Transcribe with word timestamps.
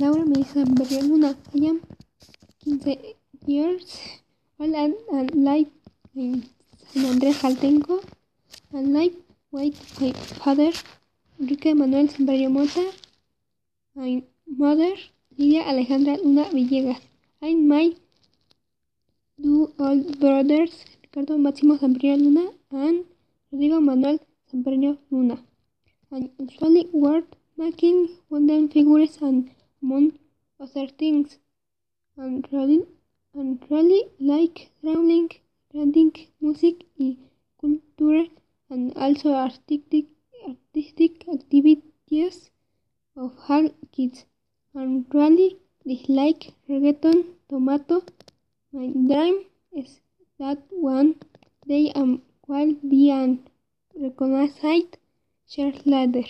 Laura 0.00 0.24
Melissa 0.24 0.64
Luna. 1.02 1.36
I 1.54 1.58
am 1.68 1.80
15 2.64 3.14
years 3.46 3.98
old 4.58 4.72
and, 4.72 4.94
and 5.12 5.30
live 5.34 5.66
in 6.16 6.48
San 6.88 7.02
Andrés 7.04 7.34
Jaltenco. 7.42 8.02
And 8.72 8.94
live 8.94 9.14
with 9.52 10.00
my 10.00 10.12
father, 10.12 10.72
Enrique 11.38 11.74
Manuel 11.74 12.08
Sembrario 12.08 12.50
Mota, 12.50 12.84
my 13.94 14.22
mother, 14.46 14.94
Lidia 15.36 15.64
Alejandra 15.64 16.16
Luna 16.24 16.44
Villegas, 16.46 17.02
and 17.42 17.68
my 17.68 17.92
two 19.42 19.70
old 19.78 20.18
brothers, 20.18 20.86
Ricardo 21.02 21.36
Máximo 21.36 21.78
Sembrario 21.78 22.16
Luna 22.16 22.50
and 22.72 23.04
Rodrigo 23.52 23.80
Manuel 23.80 24.18
Sembrario 24.50 24.96
Luna. 25.10 25.38
I 26.10 26.30
usually 26.38 26.88
work 26.90 27.26
making 27.58 28.08
wooden 28.30 28.70
figures 28.70 29.18
and 29.20 29.50
among 29.82 30.18
other 30.60 30.86
things. 30.86 31.38
And 32.16 32.46
really, 32.52 32.82
and 33.34 33.64
really 33.70 34.02
like 34.18 34.70
traveling, 34.80 35.30
reading, 35.74 36.12
music, 36.40 36.84
y 36.98 37.16
culture, 37.60 38.26
and 38.70 38.96
also 38.96 39.32
artistic, 39.32 40.06
artistic 40.48 41.28
activities 41.28 42.50
of 43.16 43.32
all 43.48 43.68
kids. 43.92 44.24
And 44.74 45.06
really 45.12 45.56
dislike 45.86 46.52
reggaeton, 46.68 47.24
tomato. 47.48 48.02
My 48.72 48.86
dream 48.88 49.44
is 49.72 50.00
that 50.38 50.58
one 50.70 51.16
day 51.66 51.92
I 51.94 52.18
will 52.48 52.74
be 52.88 53.10
an 53.10 53.40
recognized 53.94 54.96
cheerleader. 55.50 56.28